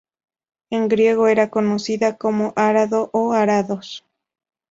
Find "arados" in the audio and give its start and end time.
3.33-4.03